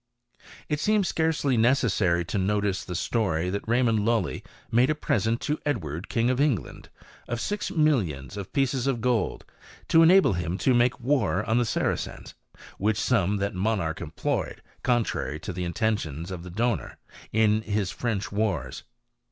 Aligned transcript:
It 0.67 0.79
seems 0.79 1.07
scarcely 1.07 1.57
necessary 1.57 2.25
to 2.25 2.39
notice 2.39 2.83
the 2.83 2.95
story 2.95 3.51
thj 3.51 3.61
Raymond 3.67 3.99
Lully 4.03 4.43
made 4.71 4.89
a 4.89 4.95
present 4.95 5.39
to 5.41 5.59
Edward, 5.63 6.09
King 6.09 6.31
of 6.31 6.39
Enj 6.39 6.63
land, 6.65 6.89
of 7.27 7.39
six 7.39 7.69
millions 7.69 8.35
of 8.35 8.51
pieces 8.51 8.87
of 8.87 8.99
gold, 8.99 9.45
to 9.89 10.01
enable 10.01 10.33
hirai 10.33 10.69
1 10.71 10.75
make 10.75 10.99
war 10.99 11.43
on 11.45 11.59
the 11.59 11.65
Saracens, 11.65 12.33
which 12.79 12.99
sum 12.99 13.37
that 13.37 13.53
monarch 13.53 14.01
en 14.01 14.09
ployed, 14.09 14.57
contrary 14.81 15.39
to 15.39 15.53
the 15.53 15.65
intentions 15.65 16.31
of 16.31 16.41
the 16.41 16.49
donor, 16.49 16.97
in 17.31 17.63
h 17.67 17.93
French 17.93 18.31
wars. 18.31 18.81